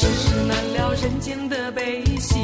[0.00, 2.34] 世事难料人间的悲喜，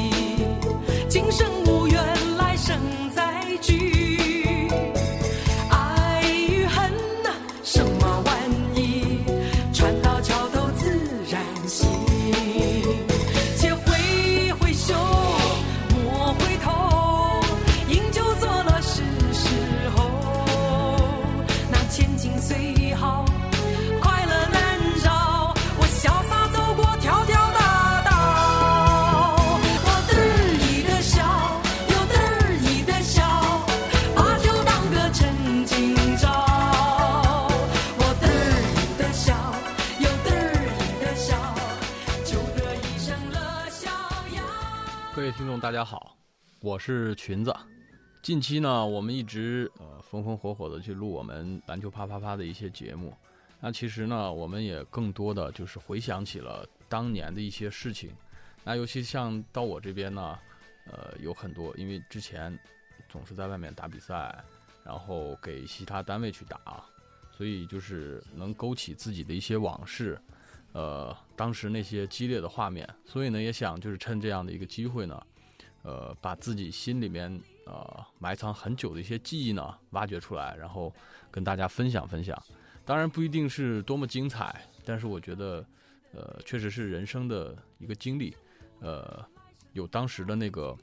[45.60, 46.14] 大家好，
[46.60, 47.54] 我是裙子。
[48.22, 53.16] 近期呢，我们一直呃风风火火的去录我们篮球啪啪啪的一些节目。
[53.58, 58.10] 那其实呢，我们也更多的就是回想起了当年的一些事情。
[58.64, 60.38] 那尤其像到我这边呢，
[60.92, 62.56] 呃，有很多，因为之前
[63.08, 64.44] 总是在外面打比赛，
[64.84, 66.84] 然后给其他单位去打，
[67.32, 70.20] 所以就是能勾起自己的一些往事，
[70.72, 72.86] 呃，当时那些激烈的画面。
[73.06, 75.26] 所以呢，也想就是趁这样的一个机会呢，
[75.86, 80.92] 呃，把自己心里面呃埋藏很久的一些记忆呢挖掘出来，然后
[81.30, 82.36] 跟大家分享分享。
[82.84, 85.64] 当然不一定是多么精彩，但是我觉得，
[86.12, 88.36] 呃，确实是人生的一个经历，
[88.80, 89.24] 呃，
[89.74, 90.76] 有当时的那个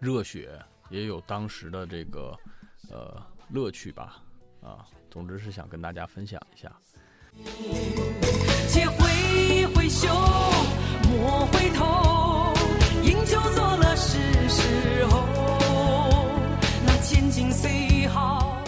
[0.00, 2.36] 热血，也有当时的这个
[2.90, 4.22] 呃乐趣吧，
[4.62, 6.70] 啊，总之是想跟大家分享一下。
[8.68, 10.08] 且挥挥袖，
[11.10, 12.03] 莫回头，
[14.64, 15.24] 时候。
[16.86, 18.62] 那千金虽好。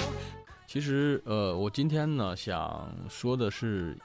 [0.66, 3.96] 其实，呃，我今天呢想说的是，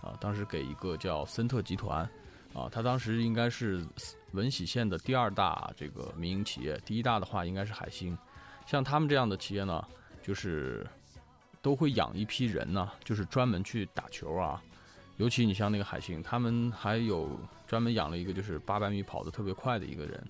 [0.00, 2.08] 啊，当时给一个叫森特集团，
[2.54, 3.84] 啊，他当时应该是
[4.32, 8.16] 文喜县的第二大这个民营企业，第一大的话应该是海星。
[8.64, 9.86] 像他们这样的企业呢，
[10.22, 10.86] 就是
[11.60, 14.62] 都会养一批人呢，就是专门去打球啊。
[15.18, 20.22] 尤其你像那个海星，他们还有专门养了一个就是八百米跑得特别快的一个人，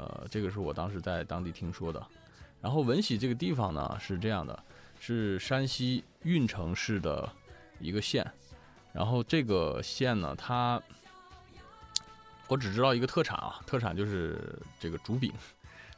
[0.00, 2.02] 呃，这个是我当时在当地听说的。
[2.60, 4.58] 然后闻喜这个地方呢是这样的。
[5.02, 7.26] 是山西运城市的
[7.78, 8.22] 一个县，
[8.92, 10.78] 然后这个县呢，它
[12.48, 15.32] 我只知道一个特产啊，特产就是这个竹饼，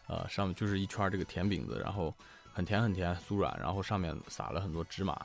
[0.07, 2.15] 呃，上面就是一圈这个甜饼子，然后
[2.53, 5.21] 很甜很甜，酥软，然后上面撒了很多芝麻，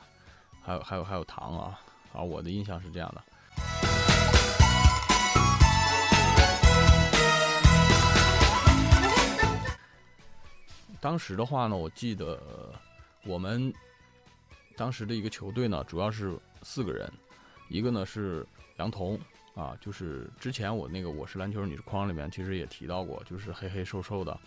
[0.60, 1.80] 还有还有还有糖啊，
[2.12, 3.22] 啊，我的印象是这样的。
[11.00, 12.40] 当时的话呢，我记得。
[13.24, 13.70] 我们
[14.74, 17.12] 当时的一个球队呢，主要是四个人，
[17.68, 18.46] 一个呢是
[18.78, 19.18] 杨彤
[19.54, 24.38] 啊，就是之前我那个《我是篮球你是筐》里面其实也提到过，就是黑黑瘦瘦的，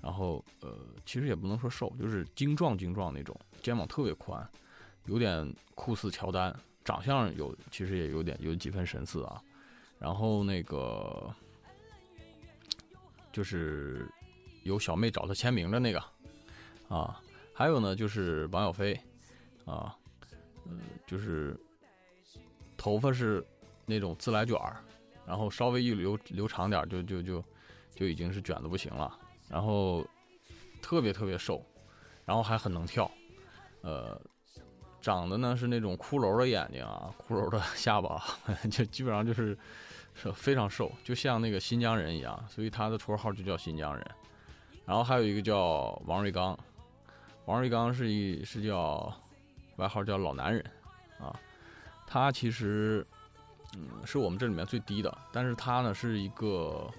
[0.00, 4.48] 然后呃，其实也不能说瘦，就是精壮精壮那种，肩膀特别宽，
[5.06, 9.42] 有点酷似乔丹，长相有其实也有点有几分神似啊，
[9.98, 11.34] 然后那个
[13.32, 14.06] 就是
[14.70, 16.02] 有小妹找他签名的那个
[16.88, 17.20] 啊。
[17.52, 18.98] 还有呢，就是王小飞，
[19.66, 19.94] 啊，
[20.64, 20.72] 呃，
[21.06, 21.54] 就是
[22.76, 23.44] 头发是
[23.84, 24.82] 那种自来卷儿，
[25.26, 27.44] 然后稍微一留留长点，就就就
[27.94, 29.18] 就已经是卷的不行了。
[29.46, 30.06] 然后
[30.80, 31.62] 特别特别瘦，
[32.24, 33.10] 然后还很能跳，
[33.82, 34.18] 呃，
[35.02, 38.24] 长得呢是那种骷髅的眼睛啊，骷髅的 下巴，
[38.72, 39.58] 就基本上就是
[40.32, 44.10] 非常瘦，就像那个新疆人一样，所以他的绰号就叫新疆人。
[44.90, 46.58] 然后还有一个叫王瑞刚。
[47.44, 49.14] 王瑞刚是一是叫
[49.76, 50.64] 外号叫老男人
[51.20, 51.32] 啊，
[52.08, 53.06] 他其实
[53.76, 56.90] 嗯是我们这里面最低的，但是他呢是一个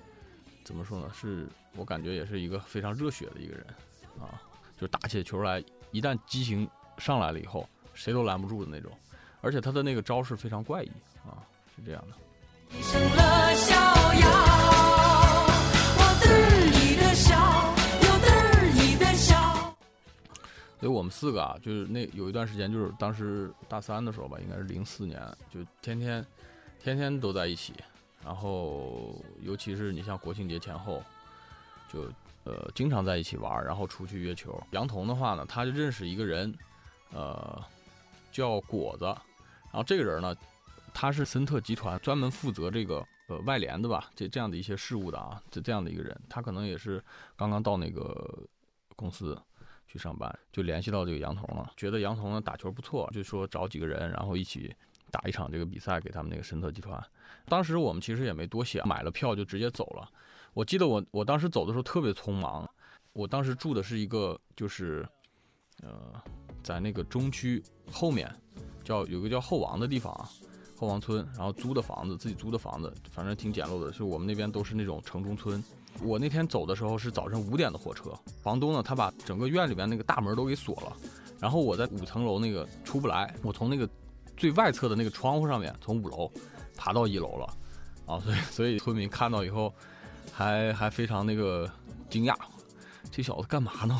[0.64, 1.12] 怎么说呢？
[1.14, 3.68] 是我感觉也是一个非常热血的一个人
[4.22, 4.40] 啊，
[4.80, 6.66] 就打起球来，一旦激情
[6.98, 8.90] 上来了以后，谁都拦不住的那种，
[9.42, 10.92] 而且他的那个招式非常怪异
[11.26, 11.44] 啊，
[11.76, 12.78] 是这样的。
[12.78, 14.51] 一生乐逍遥。
[20.82, 26.26] 所以我们四个啊，就是那有一段时间，就是当时大三的时候吧，应该是零四年，就天天
[26.80, 27.76] 天天都在一起。
[28.26, 31.04] 然后，尤其是你像国庆节前后，
[31.88, 32.12] 就
[32.46, 34.60] 呃经常在一起玩，然后出去约球。
[34.72, 36.52] 杨彤的话呢，他就认识一个人，
[37.14, 37.64] 呃，
[38.32, 39.06] 叫果子。
[39.06, 40.36] 然后这个人呢，
[40.96, 47.04] 他是森特集团专门负责这个呃外联的吧，这这样的一些事务的啊，这这样的一个人，他可能也是
[47.36, 48.48] 刚刚到那个
[48.96, 49.40] 公司。
[49.92, 54.74] 去上班就联系到这个杨彤了，觉得杨彤呢打球不错，就说找几个人，然后一起
[55.12, 57.04] 打一场这个比赛给他们那个神特集团。
[57.46, 60.10] 当时我们其实也没多想，买了票就直接走了。
[60.54, 62.66] 我记得我我当时走的时候特别匆忙，
[63.12, 65.06] 我当时住的是一个就是
[65.84, 66.14] 呃
[66.64, 67.62] 在那个中区
[67.92, 68.34] 后面
[68.86, 70.30] 叫有个叫后王的地方啊。
[70.78, 73.92] 后王村，然后租的房子，自己租的房子，反正挺简陋的。
[73.92, 75.64] 就我们那边都是那种城中村。
[76.02, 78.12] 我那天走的时候是早晨五点的火车，
[78.42, 80.96] 房东呢他把整个院里边那个大门都给锁了，
[81.40, 83.88] 然后我在五层楼那个出不来，我从那个
[84.36, 86.32] 最外侧的那个窗户上面从五楼
[86.76, 87.46] 爬到一楼了，
[88.08, 89.74] 啊，所以所以村民看到以后
[90.32, 91.70] 还还非常那个
[92.10, 92.36] 惊讶，
[93.12, 94.00] 这小子干嘛呢？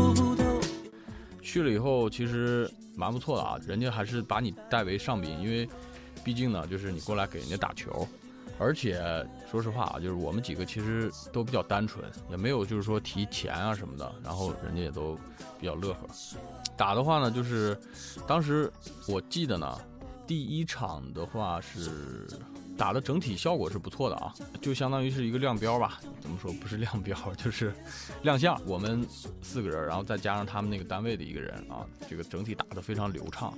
[1.51, 5.67] 去了以后，其实蛮不错的啊，人家还是把你带为上宾，因为
[6.23, 8.07] 毕竟呢，就是你过来给人家打球，
[8.57, 9.03] 而且
[9.51, 15.17] 说实话啊，就是我们几个其实都比较单纯，也没有就是说提钱啊什么的，然后人家也都
[15.59, 16.07] 比较乐呵。
[16.77, 17.77] 打的话呢，就是
[18.25, 18.71] 当时
[19.05, 19.77] 我记得呢，
[20.25, 22.29] 第一场的话是。
[22.77, 25.99] 打的整体效果是不错的啊，就相当于是一个亮标吧。
[26.19, 26.51] 怎么说？
[26.53, 27.73] 不是亮标，就是
[28.23, 28.59] 亮相。
[28.65, 29.05] 我们
[29.41, 33.53] 四个人，然后再加上他们那个单位的一个人啊，这个整体打得非常流畅，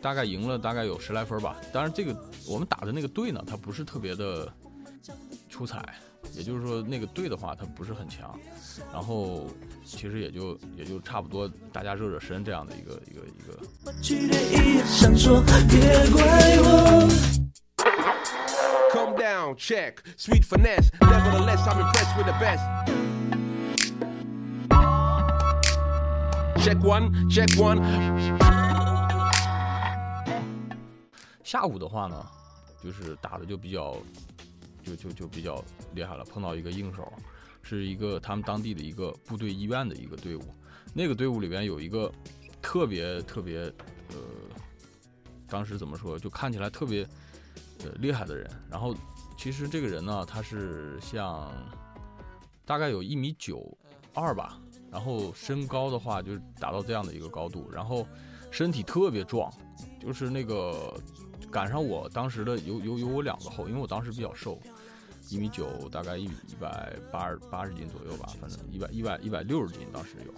[0.00, 1.56] 大概赢了大概有十来分吧。
[1.72, 2.16] 当然，这个
[2.46, 4.50] 我们打的那个队呢，它不是特别的
[5.48, 5.94] 出彩，
[6.34, 8.38] 也就是说那个队的话，它不是很强。
[8.92, 9.46] 然后
[9.84, 13.58] 其实也就也就差不多，大家热热身这样的一个一个一个。
[19.22, 20.02] Now check.
[20.16, 22.64] Sweet finesse nevertheless i'm impressed with the best.
[26.64, 27.78] Check one check one.
[31.44, 32.26] 下午的话呢
[32.82, 33.96] 就是打的就比较
[34.82, 35.62] 就就就比较
[35.94, 37.12] 厉害了碰到一个硬手
[37.62, 40.42] 是一个他们当地的一个部队医院的一个队伍。
[40.92, 42.12] 那个队伍里边有一个
[42.60, 43.60] 特别特别
[44.08, 44.16] 呃
[45.46, 47.06] 当时怎么说就看起来特别
[47.84, 48.94] 呃厉害的人然后
[49.36, 51.52] 其实这个人呢，他是像
[52.64, 53.76] 大概有一米九
[54.14, 54.56] 二吧，
[54.90, 58.06] 然后身高的话就达到这样的一个高度，然后
[58.50, 59.52] 身体特别壮，
[59.98, 60.94] 就是那个
[61.50, 64.60] 赶上我当时的有有有我两个厚，因为我当时比较瘦，
[65.28, 70.32] 一米九大概一一百八十八十斤左右吧，反正一百一百一百六十斤当时有，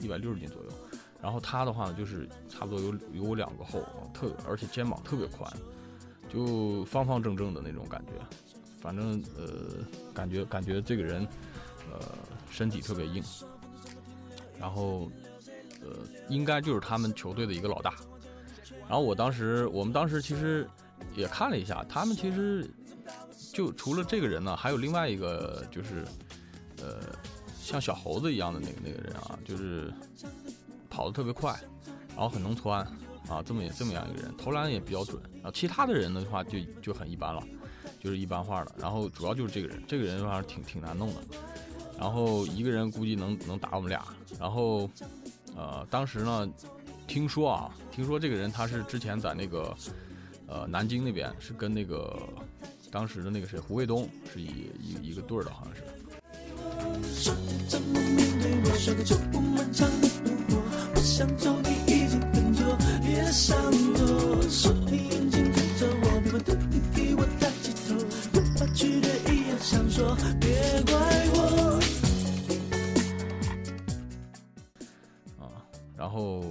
[0.00, 0.70] 一百六十斤左右，
[1.20, 3.82] 然后他的话呢就是差不多有有我两个厚，
[4.12, 5.52] 特而且肩膀特别宽，
[6.28, 8.12] 就方方正正的那种感觉。
[8.80, 9.82] 反正呃，
[10.12, 11.26] 感觉感觉这个人，
[11.90, 12.00] 呃，
[12.50, 13.22] 身体特别硬，
[14.60, 15.10] 然后
[15.82, 15.96] 呃，
[16.28, 17.94] 应该就是他们球队的一个老大。
[18.86, 20.68] 然后我当时，我们当时其实
[21.16, 22.70] 也看了一下，他们其实
[23.54, 26.04] 就除了这个人呢，还有另外一个就是
[26.82, 27.00] 呃，
[27.58, 29.90] 像小猴子一样的那个那个人啊，就是
[30.90, 31.58] 跑得特别快，
[32.10, 32.86] 然后很能窜
[33.28, 35.22] 啊，这么也这么样一个人，投篮也比较准。
[35.34, 37.42] 然后其他的人的话就就很一般了。
[38.00, 41.22] 就是一般化的，然后主要就是这个人，这个人的话挺挺难弄的，
[41.98, 44.04] 然后一个人估计能能打我们俩，
[44.38, 44.90] 然后，
[45.56, 46.46] 呃，当时呢，
[47.06, 49.74] 听说啊，听说这个人他是之前在那个，
[50.46, 52.28] 呃，南京那边是跟那个
[52.90, 55.82] 当时的那个谁胡卫东是一一一个队的，好像是。
[57.14, 57.22] 别
[61.34, 61.93] 怪我。
[61.93, 61.93] 啊，
[63.34, 63.56] 想
[63.94, 67.98] 多说你已经追着我的问题，给我抬起头，
[68.30, 70.94] 不怕距离一样想说别怪
[71.34, 71.80] 我。
[75.40, 75.50] 啊，
[75.96, 76.44] 然后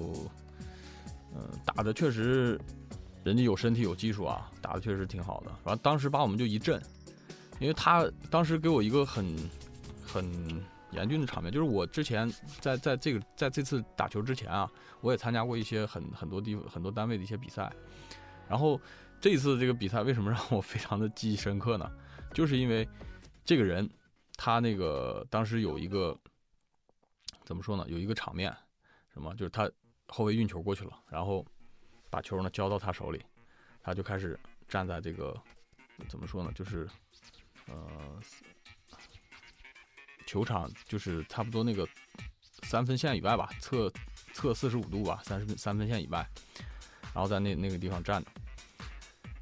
[1.33, 2.59] 嗯，打的确实，
[3.23, 5.51] 人家有身体有技术啊，打的确实挺好的。
[5.63, 6.81] 然后当时把我们就一震，
[7.59, 9.33] 因为他当时给我一个很
[10.05, 10.61] 很。
[10.93, 12.31] 严峻的场面，就是我之前
[12.61, 14.71] 在在这个在这次打球之前啊，
[15.01, 17.71] 我也参加过一些很很多地方很多单位的一些比赛，
[18.47, 18.79] 然后
[19.19, 21.91] 这次这个比赛为什么让我非常的记忆深刻呢？
[22.33, 22.87] 就是因为。
[23.45, 23.89] 这个人，
[24.37, 26.17] 他那个当时有一个
[27.43, 27.83] 怎么说呢？
[27.89, 28.55] 有一个场面，
[29.11, 29.35] 什么？
[29.35, 29.69] 就是他
[30.07, 31.45] 后卫运球过去了，然后
[32.09, 33.21] 把球呢交到他手里，
[33.81, 35.37] 他就开始站在这个
[36.07, 36.53] 怎么说呢？
[36.55, 36.87] 就是
[37.67, 38.17] 呃，
[40.25, 41.87] 球场就是差不多那个
[42.63, 43.91] 三分线以外吧，侧
[44.33, 46.27] 侧四十五度吧，三十三分线以外，
[47.13, 48.31] 然后在那那个地方站着，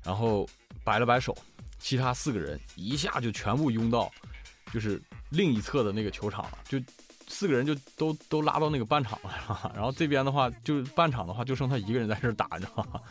[0.04, 0.48] 然后
[0.84, 1.36] 摆了摆手。
[1.80, 4.12] 其他四个人一下就全部拥到
[4.72, 6.80] 就是另一侧的那个球场了，就
[7.28, 13.02] 四个人就都都拉到那个半场了，然后这边的话就半场的话就剩他一个人在这打，你知道吗？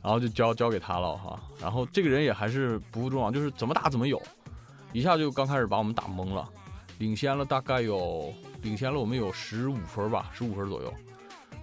[0.00, 4.22] 然后就交交给他了哈，然后这个人也还是不负众望，就是怎么打怎么有，
[4.92, 6.48] 一下就刚开始把我们打懵了，
[6.98, 8.32] 领先了大概有
[8.62, 10.92] 领先了我们有十五分吧，十五分左右，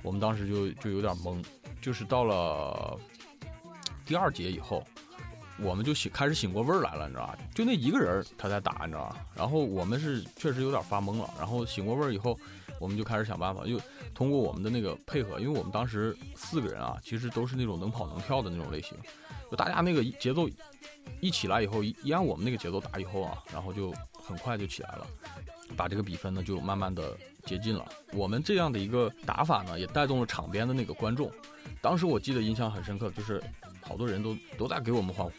[0.01, 1.43] 我们当时就就有点懵，
[1.81, 2.97] 就是到了
[4.05, 4.83] 第二节以后，
[5.59, 7.37] 我们就醒开始醒过味儿来了，你知道吧？
[7.55, 9.25] 就那一个人他在打，你知道吧？
[9.35, 12.37] 然后我们是确实有点发懵了，然后醒过味儿以后，
[12.79, 13.79] 我们就开始想办法又。
[14.13, 18.95] 通过我们的那个配合，因为我们当时四个人啊，其实都是那种能跑能跳的那种类型，
[19.49, 20.47] 就大家那个节奏
[21.21, 23.91] 一起来以后，一按我们那个节奏打以后啊，然后就
[24.25, 25.07] 很快就起来了，
[25.75, 27.85] 把这个比分呢就慢慢的接近了。
[28.13, 31.31] 我们这样的一个打法呢，也带动了场边的那个观众。
[31.81, 33.41] 当时我记得印象很深刻，就是
[33.81, 35.31] 好多人都都在给我们欢呼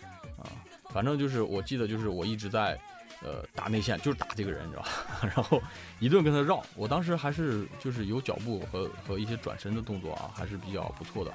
[0.43, 0.51] 啊。
[0.91, 2.79] 反正就是我记得就是我一直在。
[3.25, 4.89] 呃，打内线就是打这个人，你知道吧？
[5.23, 5.63] 然后
[6.01, 11.33] 一顿跟他绕，我当时还是就是有脚步和和一些转身的动作啊，还是比较不错的。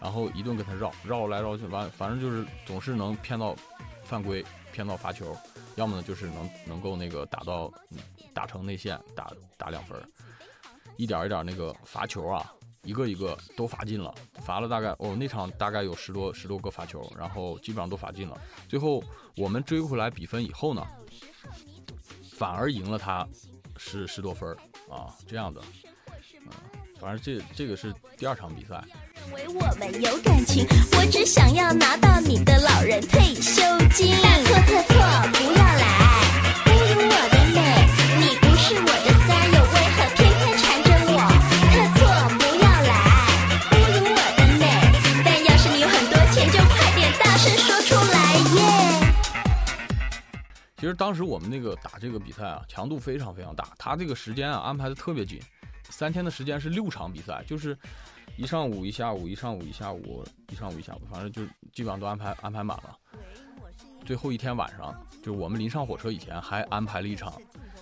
[0.00, 3.56] 然后一顿跟他绕，绕来绕去，完反正就是总是能骗到
[4.04, 5.36] 犯规，骗到罚球，
[5.76, 7.72] 要么呢就是能能够那个打到
[8.32, 10.00] 打成内线，打打两分，
[10.96, 12.52] 一点一点那个罚球啊，
[12.82, 18.40] 一个一个都罚进了，罚了大概哦那场大概有十多十多个罚球，然后基本上都罚进了。
[18.68, 19.02] 最后
[19.36, 20.86] 我们追回来比分以后呢？
[22.36, 23.26] 反而赢了他
[23.76, 24.50] 十十多分
[24.90, 25.62] 啊，这样的，
[26.40, 26.50] 嗯，
[26.98, 28.82] 反正这这个是第二场比赛。
[29.32, 33.62] 为我们有感情，我只想要拿到你的老人退休
[33.92, 34.14] 金。
[34.22, 34.94] 大错特错，
[35.32, 35.84] 不要来
[36.66, 37.58] 侮辱我的美，
[38.18, 41.18] 你不是我的 star，又为何偏偏缠着我？
[41.72, 42.02] 特错，
[42.38, 42.92] 不要来
[43.70, 44.62] 侮辱我的美，
[45.24, 48.16] 但要是你有很多钱，就快点大声说出来
[48.54, 48.58] 耶。
[50.76, 53.68] 其实当时我们那个打这个比赛啊，强度非常非常大。
[53.78, 55.40] 他这个时间啊安排的特别紧，
[55.88, 57.76] 三天的时间是六场比赛，就是
[58.36, 62.96] 一上午一下午，一上午一下午，一上午一下午，反正就基本上都安排安排满了。
[64.04, 67.32] 最后一天晚上，就我们临上火车以前还安排了一场，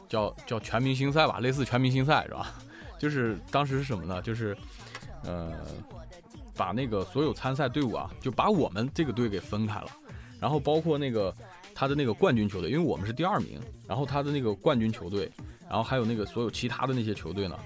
[0.08, 2.54] 叫叫全明星赛吧，类似全明星赛是吧？
[2.98, 4.20] 就是当时是什么呢？
[4.22, 4.56] 就是
[5.24, 5.52] 呃，
[6.54, 9.86] 把那个所有参赛队伍啊，就把我们这个队给分开了，
[10.40, 11.34] 然后包括那个。
[11.74, 15.28] 他的那个冠军球队，因为我们是第二名，然后他的那个冠军球队，
[15.66, 17.58] 然后还有那个所有其他的那些球队呢，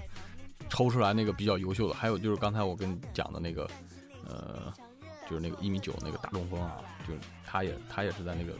[0.69, 3.69] 抽出来那个比较优秀的，还有就是刚才我跟你讲的那个，
[4.27, 4.73] 呃，
[5.29, 8.53] 就是那个一米九那个大中锋啊，就是他也他也是在那个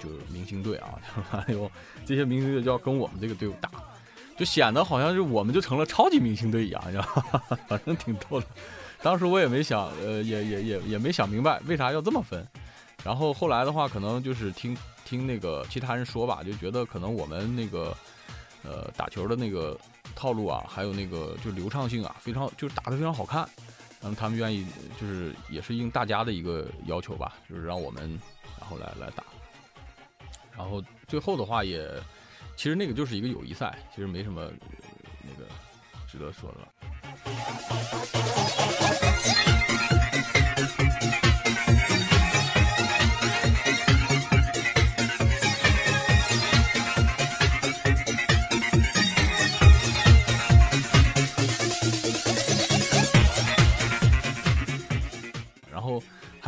[0.00, 0.98] 就是明星队啊，
[1.30, 1.70] 还有
[2.04, 3.70] 这些明星队就要跟我们这个队伍打，
[4.36, 7.58] 就显得好像是我们就成了超级明星队一样，你知道吧？
[7.68, 8.46] 反正挺逗的。
[9.02, 12.46] 当时我也没想，呃，也也也也没想明白为啥要这么分。
[13.04, 14.74] 然后后来的话，可能就是听
[15.04, 17.94] 听那个其他人说吧，就觉得可能我们那个
[18.62, 19.78] 呃打球的那个
[20.24, 23.46] 套路啊，还有那个就流畅性啊，非常就是打得非常好看，
[24.00, 24.66] 然后他们愿意
[24.98, 28.18] 就是也是应大家的一个要求吧，就是让我们
[28.58, 29.22] 然后来来打。
[30.56, 31.86] 然后最后的话也
[32.56, 34.50] 其实那个就是一个友谊赛，其实没什么
[35.20, 35.46] 那个
[36.10, 36.68] 值得说的了。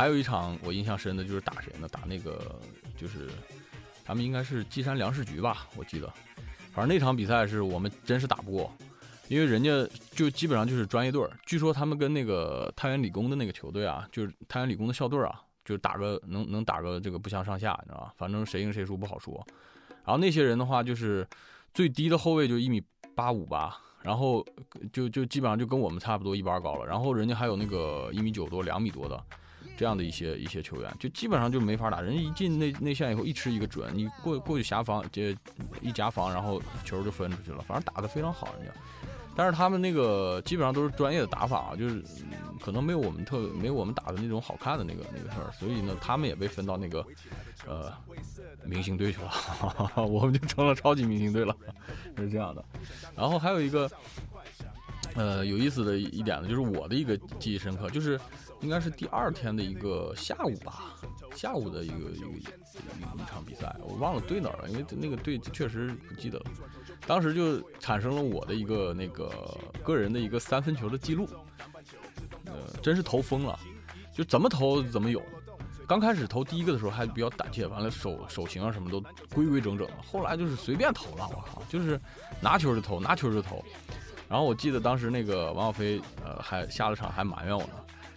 [0.07, 1.87] 还有一场我印象深的就是打谁呢？
[1.89, 2.57] 打那个
[2.95, 3.27] 就是
[4.05, 6.07] 他们应该是稷山粮食局吧，我记得。
[6.71, 8.71] 反正那场比赛是我们真是打不过，
[9.27, 11.21] 因为人家就基本上就是专业队。
[11.45, 18.13] 据说他们跟那个太原理工的那个球队啊，就是太原理工的校队啊，就是打个能能打个这个不相上下，你知道吧？
[18.15, 19.45] 反正谁赢谁输不好说。
[20.05, 21.27] 然后那些人的话，就是
[21.73, 22.81] 最低的后卫就一米
[23.13, 24.41] 八五吧，然后
[24.93, 26.85] 就就基本上就跟我们差不多一般高了。
[26.85, 29.21] 然后人家还有那个一米九多、两米多的。
[29.77, 32.01] 这样的一些一些球员，就基本上就没法打。
[32.01, 35.35] 人一进内内线以后，一吃一个准，你过过去夹防，这
[35.81, 37.63] 一夹防，然后球就分出去了。
[37.67, 38.73] 反正打得非常好，人家。
[39.35, 42.03] 但是他们那个基本上都是专业的打法，就是
[42.59, 45.51] 可能没有我们特没有我们打的那种好看的那个那个事儿。
[45.51, 47.05] 所以呢，他们也被分到那个
[47.67, 47.93] 呃
[48.65, 49.31] 明星队去了，
[50.07, 51.55] 我们就成了超级明星队了，
[52.17, 52.65] 是这样的。
[53.15, 53.87] 然后还有一个
[55.17, 58.17] 呃有意思的一点呢，就是我的一个记忆深刻，就是。
[58.61, 60.95] 应该是第二天的一个下午吧，
[61.35, 66.45] 下午的一个一个一一场比赛，我忘了对哪儿了，因为那个队确实不记得了。
[67.05, 69.31] 当时就产生了我的一个那个
[69.83, 71.29] 个人的一个三分球的记录，
[72.45, 73.59] 呃，真是投疯了，
[74.11, 75.21] 就怎么投怎么有。
[75.87, 78.99] 刚开始投第一个的时候还比较胆怯，完了手手型啊什么都
[79.35, 79.93] 规规整整的。
[80.01, 82.01] 后来就是随便投了，我靠，就是
[82.41, 83.63] 拿球就投，拿球就投。
[84.29, 87.73] 然后我记得当时那个王小飞，呃，还下了场还埋怨我呢，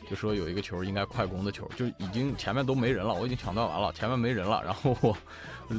[0.09, 4.63] 就说有一个球应该快攻的球，就已经前面都没人了，我已经抢断完了，前面没人了。
[4.65, 5.17] 然后我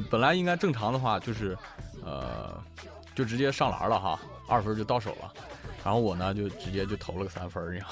[0.10, 1.58] 本来应该正常的话就是，
[2.06, 2.54] 呃，
[3.14, 5.34] 就直接上篮了哈，二分就到手了。
[5.84, 7.86] 然后我呢就直接就投了个三分，你知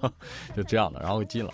[0.00, 0.12] 道，
[0.54, 1.52] 就这样的，然后进了。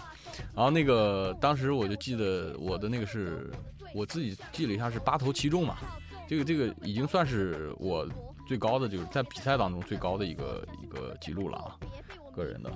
[0.55, 3.50] 然后那个当时我就记得我的那个是，
[3.95, 5.79] 我自己记了一下是八投七中嘛，
[6.31, 8.09] 这个这个已经算是我
[8.47, 11.75] 最高的就是在比赛当中最高的一个一个记录了啊，
[12.33, 12.71] 个人的。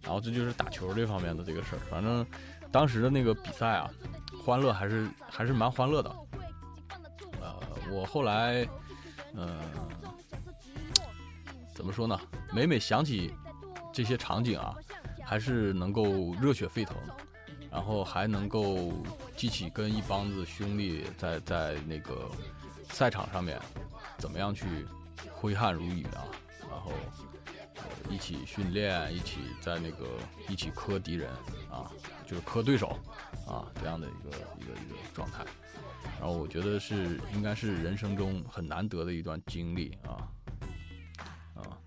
[0.00, 2.24] 然后这就是打球这方面的这个事儿，反正
[2.70, 3.90] 当时的那个比赛啊，
[4.44, 6.16] 欢乐还是还是蛮欢乐的。
[7.40, 7.52] 呃，
[7.90, 8.64] 我后来，
[9.34, 9.58] 嗯，
[11.74, 12.16] 怎么说呢？
[12.52, 13.34] 每每想起
[13.92, 14.72] 这些场景啊。
[15.22, 16.96] 还是能够热血沸腾，
[17.70, 18.92] 然后还能够
[19.36, 22.28] 记起跟一帮子兄弟在在那个
[22.90, 23.58] 赛场上面
[24.18, 24.66] 怎么样去
[25.32, 26.24] 挥汗如雨啊，
[26.70, 26.92] 然后
[28.10, 30.06] 一起训练，一起在那个
[30.48, 31.30] 一起磕敌人
[31.70, 31.90] 啊，
[32.26, 32.98] 就是磕对手
[33.46, 35.44] 啊这样的一个一个一个状态，
[36.18, 40.28] 然后我觉得是应该是人生中很难得的一段经历啊
[41.54, 41.78] 啊。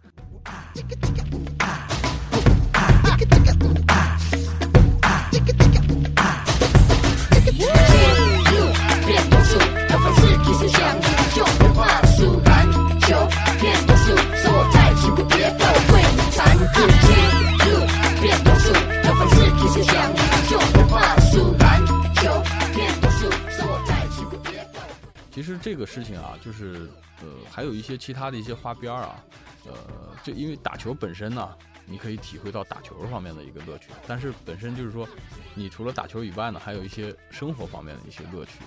[25.44, 26.90] 其实这个事情啊，就是
[27.22, 29.26] 呃，还有一些其他的一些花边儿啊，
[29.66, 29.76] 呃，
[30.24, 31.58] 就因为打球本身呢。
[31.86, 35.06] 你可以体会到打球方面的一个乐趣，但是本身就是说，
[35.54, 38.62] 你除了打球以外呢，还有一些生活方面的一些乐趣。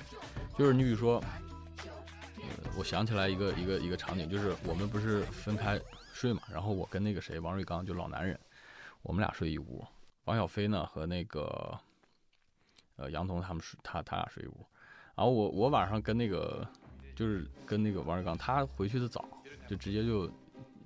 [0.59, 1.19] 就是你比如说，
[2.37, 2.43] 呃，
[2.77, 5.81] 我想起来一个一个一个场景，就是我们不是分开
[6.13, 8.39] 睡嘛，然后我跟那个谁王瑞刚就老男人，
[9.01, 9.83] 我们俩睡一屋，
[10.25, 11.75] 王小飞呢和那个
[12.97, 14.67] 呃杨彤他们睡他他俩睡一屋，
[15.17, 16.67] 然后我我晚上跟那个
[17.15, 19.25] 就是跟那个王志刚他回去的早，
[19.67, 20.31] 就直接就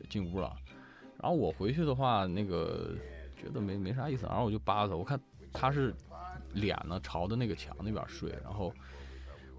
[0.09, 0.57] 进屋了。
[1.21, 2.95] 然后我回去的话，那个
[3.37, 5.21] 觉得没没啥意思，然后我就扒拉他，我看
[5.53, 5.93] 他是
[6.53, 8.73] 脸呢朝着那个墙那边睡，然后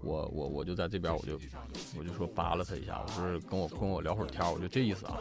[0.02, 1.38] 我我我就在这边，我就
[1.98, 5.18] 我就说扒拉他一下，我说跟我跟我聊会儿天，我就这意思啊。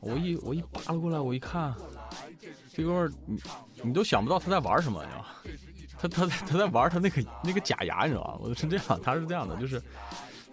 [0.00, 1.72] 我一我一扒拉过来，我一看，
[2.74, 3.40] 这哥们儿你
[3.84, 5.52] 你都想不到他在玩什么，你？
[6.02, 8.38] 他他在他在玩他那个那个假牙，你知道吧？
[8.40, 9.80] 我是这样，他是这样的，就是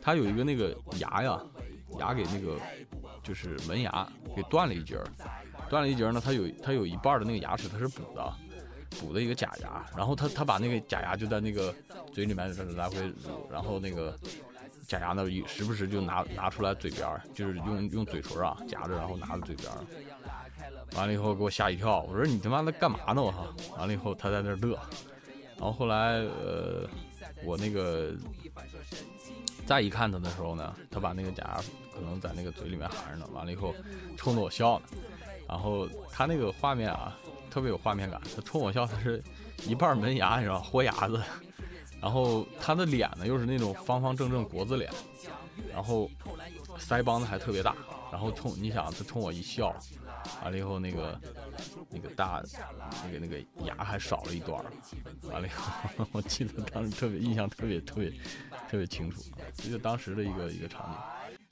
[0.02, 1.42] 他有一个那个牙呀，
[2.00, 2.58] 牙给那个。
[3.22, 5.06] 就是门牙给断了一截儿，
[5.70, 8.34] 断了一截儿呢，他有他有一半的那个牙齿他是补的，
[9.00, 11.72] 补的一个假牙，然后他他把那个假牙就在那个
[12.12, 14.18] 嘴里面来回撸，然后那个
[14.88, 19.70] 假牙呢时不时就拿拿出来嘴边，就是用用嘴唇啊夹着，然后拿着嘴边，
[20.94, 24.80] 完了以后给我吓一跳，我说你他妈的干嘛呢我靠，完了以后他在那乐，
[25.60, 26.88] 然后后来呃
[27.44, 28.14] 我那个
[29.66, 31.64] 再一看他的时候呢，他把那个假牙。
[32.00, 33.76] 可能在那个嘴里面含着呢，完了以后
[34.16, 34.86] 冲着我笑呢，
[35.50, 37.14] 然后他那个画面啊，
[37.52, 38.22] 特别有画面感。
[38.34, 39.22] 他冲我笑，他是
[39.68, 41.22] 一半门牙，你知道豁牙子，
[42.02, 44.90] 然后他的脸呢又是那种方方正正国字脸，
[45.74, 46.10] 然后
[46.78, 47.76] 腮帮子还特别大，
[48.14, 49.76] 然后冲你想他冲我一笑，
[50.42, 51.20] 完了以后那个
[51.90, 52.42] 那个大
[53.06, 54.64] 那个那个牙还少了一段，
[55.24, 58.10] 完了以后 我记得当时特别印象特别特别
[58.70, 59.22] 特别清楚，
[59.56, 60.98] 这个当时的一个一个场景。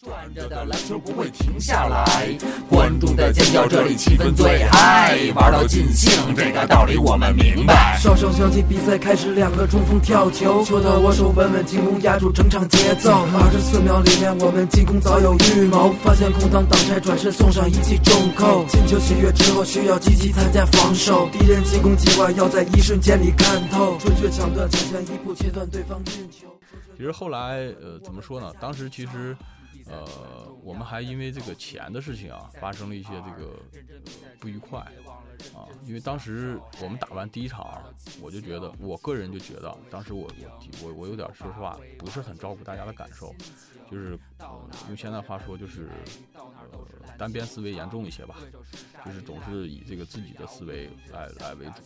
[0.05, 2.29] 转着的篮球不会停下来，
[2.69, 7.97] 观众的尖叫，这里气氛最嗨，玩到尽兴，这个道理我们明白。
[7.99, 13.09] 哨声响起，比赛开始，两个中锋跳球，球到我手，稳稳进攻，压住整场节奏。
[13.11, 18.65] 二十四秒里面，我们进攻早有预谋，发现空档挡拆，转身送上一记重扣。
[18.69, 26.47] 进球喜悦之后，需要积极参加防守，敌人进攻计划要在一瞬间里看透，准确抢断，抢先一步切断对方运球。
[26.95, 28.53] 其实后来，呃，怎么说呢？
[28.61, 29.35] 当时其实。
[29.89, 33.57] 呃，我们还因为这个钱的事情啊，发生了一些这个
[34.39, 34.79] 不愉快
[35.53, 35.63] 啊。
[35.85, 37.81] 因为当时我们打完第一场，
[38.21, 43.33] 我就觉得，我个人就觉得，当时我我我我有点说实话，不是很照顾大家的感受，
[43.89, 45.89] 就是呃用现在话说，就是
[46.33, 48.35] 呃单边思维严重一些吧，
[49.05, 51.81] 就是总是以这个自己的思维来来为主。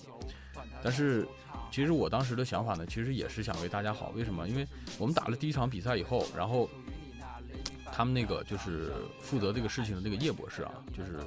[0.83, 1.27] 但是
[1.71, 4.09] 其实我当时的想法呢，其实也是想为大家好。
[4.15, 4.47] 为什么？
[4.47, 6.67] 因为我们打了第一场比赛以后，然后。
[7.91, 11.19] 他们那个就是负责这个事情的那个叶博士啊，就是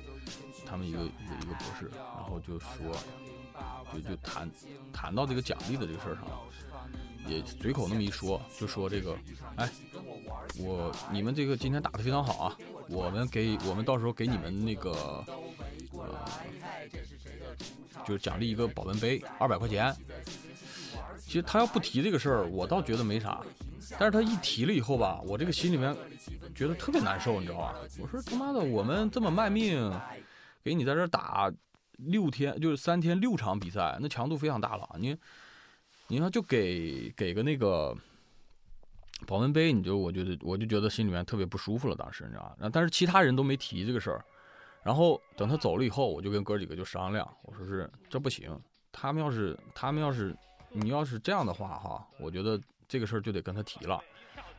[0.66, 2.96] 他们一个一个一个博士，然后就说，
[3.92, 4.50] 就就谈
[4.92, 6.24] 谈到这个奖励的这个事儿上，
[7.28, 9.16] 也随口那么一说，就说这个，
[9.56, 9.68] 哎，
[10.58, 15.24] 我你们这个今天打的非常好啊，我们给我们到时候给你们那个，
[15.92, 16.18] 呃，
[18.06, 19.94] 就是奖励一个保温杯，二百块钱。
[21.26, 23.40] 其实他要不提这个事儿，我倒觉得没啥，
[23.98, 25.96] 但是他一提了以后吧，我这个心里面
[26.54, 27.74] 觉得特别难受，你知道吧？
[27.98, 29.90] 我说他妈的，我们这么卖命，
[30.62, 31.50] 给你在这打
[31.96, 34.88] 六天，就是三天六场比赛，那强度非常大了。
[34.98, 35.16] 你，
[36.06, 37.96] 你要就给给个那个
[39.26, 41.96] 保温杯，你就我觉得我就觉得心里面特别不舒服了。
[41.96, 42.68] 当时你知道吧？
[42.72, 44.24] 但是其他人都没提这个事儿。
[44.84, 48.56] 然后等他走了以后，我就跟哥几个就商量，我说是这不行，
[48.92, 50.36] 他们要是他们要是。
[50.76, 54.02] 你要是这样的话哈，我觉得这个事儿就得跟他提了，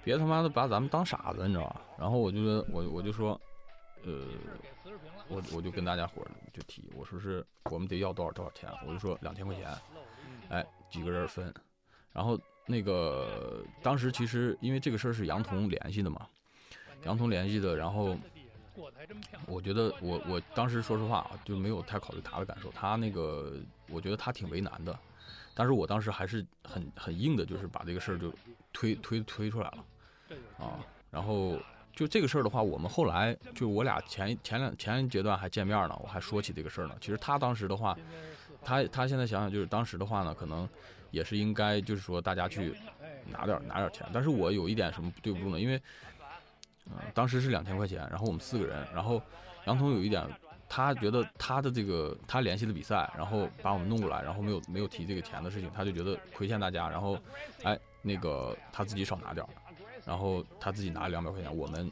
[0.01, 1.81] 别他妈的把咱们当傻子，你知道吧？
[1.99, 3.39] 然后我就说我我就说，
[4.05, 4.25] 呃，
[5.27, 9.67] 我我就跟大家伙儿就提，我说是我们得要多少多少钱，我就说两千块钱，
[10.47, 11.53] 哎，几个人分。
[12.13, 16.25] 然后那个当时其实因为这个事儿是杨彤联系的嘛，
[17.03, 18.15] 杨彤联系的，然后
[19.47, 23.57] 我觉得我我当时说实话啊就没有太考虑他的感受，他那个
[23.89, 24.97] 我觉得他挺为难的。
[25.55, 28.31] 但是我当时还是很很硬的，就是把这个事儿就
[28.73, 29.85] 推推推出来了，
[30.59, 31.57] 啊，然后
[31.95, 36.95] 就这个事儿的话，我们后来就我俩前前两前一阶段还见面呢，我还说起这个事儿呢。
[36.99, 37.97] 其实他当时的话，
[38.61, 40.67] 他他现在想想，就是当时的话呢，可能
[41.09, 42.75] 也是应该就是说大家去
[43.31, 44.05] 拿点拿点钱。
[44.13, 45.57] 但是我有一点什么对不住呢？
[45.57, 45.81] 因为
[46.87, 49.21] 嗯，当时是两千块钱，然后我们四个人，然后
[49.65, 50.27] 杨彤有一点。
[50.67, 57.17] 他觉得他的这个他联系的比赛，然后把我们弄过来，然后没有没有提这个钱的事情，他就觉得亏欠大家，然后，
[57.63, 59.49] 哎，那个他自己少拿点儿，
[60.05, 61.91] 然后他自己拿两百块钱，我们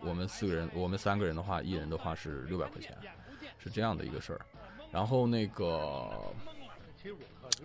[0.00, 2.96] 我们四个人，我们三个人的话，一人的话是六百块钱，
[3.58, 4.40] 是这样的一个事儿，
[4.90, 6.10] 然后那个，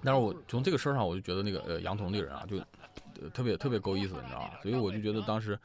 [0.04, 2.58] 但是我从这个事儿上，我就觉得那个呃杨彤这个人啊，就。
[3.34, 4.60] 特别特别够意思，你知道吧？
[4.62, 5.58] 所以我就觉得当时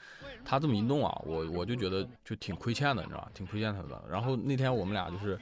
[0.45, 3.31] 他这么一弄啊，我我就觉得就挺亏欠的，你知道吧？
[3.35, 4.03] 挺亏欠他的。
[4.11, 5.39] 然后那天我们俩就是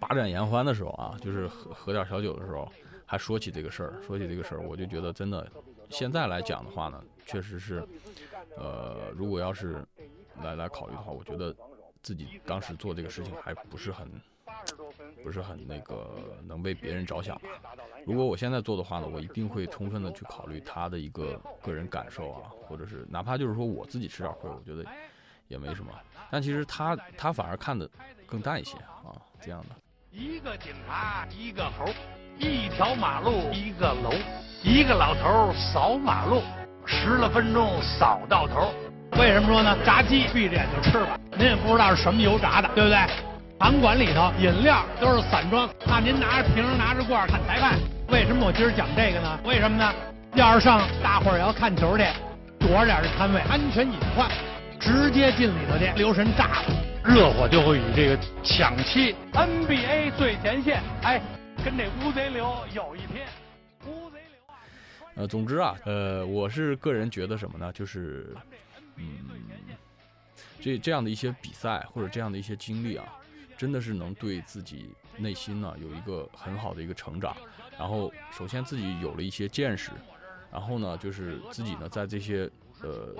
[0.00, 2.70] 把盏言欢的时候啊，就是喝喝点小酒的时候，
[3.06, 5.46] 还说起这个事儿，说起这个事儿，我就觉得真的，
[5.90, 7.86] 现在来讲的话呢，确实是，
[8.56, 9.84] 呃，如果要是
[10.42, 11.54] 来来考虑的话，我觉得
[12.02, 14.08] 自己当时做这个事情还不是很。
[15.22, 16.10] 不是很那个
[16.46, 17.42] 能为别人着想吧？
[18.06, 24.84] 如果我现在做的话呢，我一定会充分的去考虑他的一个个人感受啊，或者是哪怕就是说我自己吃点亏，我觉得
[25.48, 25.92] 也没什么。
[26.30, 27.88] 但其实他他反而看的
[28.26, 29.76] 更淡一些啊，这样的。
[30.10, 31.86] 一个警察，一个猴，
[32.38, 34.12] 一条马路，一个楼，
[34.62, 36.42] 一个老头扫马路，
[36.84, 38.72] 十来分钟扫到头。
[39.18, 39.76] 为什么说呢？
[39.84, 43.31] 炸鸡闭着眼就吃吧，您也不知道是什么油炸的，对不对？
[43.62, 47.78] 场馆里头饮料都是散装，怕您拿着瓶拿着罐看裁判。
[48.08, 49.38] 为什么我今儿讲这个呢？
[49.44, 49.94] 为什么呢？
[50.34, 52.04] 要是上大伙儿要看球去，
[52.58, 54.28] 躲着点这摊位，安全隐患，
[54.80, 61.22] 直接进里头去，留神炸了，热火就会与这个抢七 NBA 最前线，哎，
[61.64, 63.22] 跟这乌贼流有一拼。
[63.86, 64.58] 乌贼流啊。
[65.14, 67.72] 呃，总之啊，呃，我是个人觉得什么呢？
[67.72, 68.34] 就是，
[68.96, 69.06] 嗯，
[70.60, 73.04] 这这样的一些比赛或者这样的一些经历啊。
[73.62, 77.36] 真的是能对自己内心呢有一个很好的一个成长，
[77.78, 79.92] 然后首先自己有了一些见识，
[80.50, 83.14] 然后呢就是自己呢在这些呃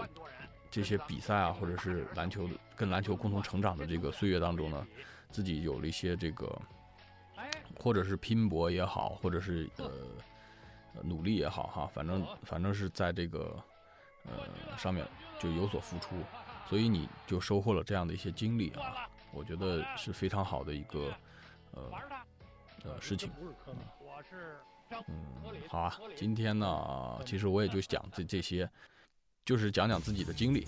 [0.68, 4.84] 这些比赛啊或者是篮球跟篮球共同成长的这个岁月当中呢，
[5.30, 6.60] 自己有了一些这个
[7.78, 9.88] 或者是拼搏也好，或者是呃
[11.04, 13.56] 努力也好哈，反正反正是在这个
[14.24, 15.06] 呃上面
[15.38, 16.16] 就有所付出，
[16.68, 19.08] 所以你就收获了这样的一些经历啊。
[19.32, 21.12] 我觉得是非常好的一个
[21.72, 21.90] 呃
[22.84, 23.30] 呃事情，
[24.90, 25.06] 嗯，
[25.68, 28.68] 好啊，今天呢，其实我也就讲这这些，
[29.44, 30.66] 就是讲讲自己的经历，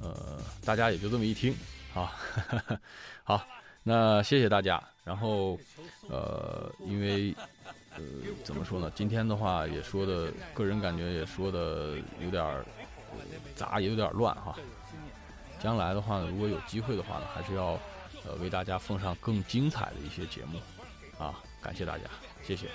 [0.00, 1.54] 呃，大家也就这么一听
[1.94, 2.12] 啊，
[3.22, 3.46] 好，
[3.82, 4.82] 那谢谢大家。
[5.04, 5.56] 然后
[6.08, 7.32] 呃，因为
[7.94, 8.02] 呃
[8.42, 12.64] 怎么说呢，今天的话也说的，个人感觉也说的有点
[13.54, 14.58] 杂，也有点乱哈。
[15.62, 17.78] 将来的话呢，如果有机会的话呢，还是要，
[18.24, 20.60] 呃，为大家奉上更精彩的一些节目，
[21.18, 22.04] 啊，感谢大家，
[22.46, 22.68] 谢谢。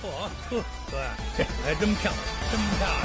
[0.00, 0.08] 嚯，
[0.48, 3.00] 呵，对，这还真漂亮，真漂亮，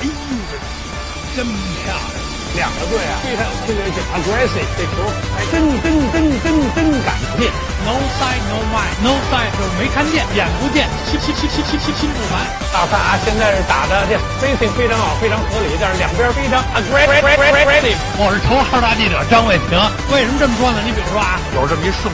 [0.00, 0.10] 哎呦，
[0.50, 2.43] 这真漂亮。
[2.54, 5.02] 两个队啊，非常有侵略性，aggressive，这球
[5.50, 7.50] 真真真真真敢进
[7.82, 12.46] ，no side no mind，no side 就是没看见，眼不见，心心心心心心心不烦。
[12.72, 17.98] 大看啊，现在是打的这 spacing 非常好，非常合理，但是两边非常 aggressive。
[18.22, 19.74] 我是头号大记者张卫平，
[20.14, 20.78] 为什么这么说呢？
[20.86, 22.13] 你比如说啊，有这么一顺口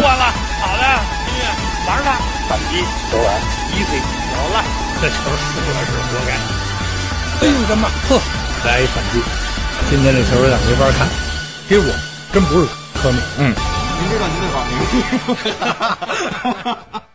[0.00, 0.24] 关了，
[0.60, 0.82] 好的，
[1.24, 1.42] 音乐
[1.86, 2.08] 玩吧，
[2.48, 2.72] 反击
[3.10, 3.26] 走玩
[3.72, 4.00] ，easy，
[4.36, 4.56] 好了，
[5.00, 6.30] 这球是我是活该。
[7.40, 8.10] 哎呦我的妈，呵，
[8.64, 9.14] 来一反击，
[9.90, 11.08] 今天这球有点没法看，
[11.68, 11.84] 给我，
[12.32, 12.66] 真不是
[13.00, 13.54] 科密，嗯，
[13.98, 14.56] 您知道您的法
[17.00, 17.13] 名。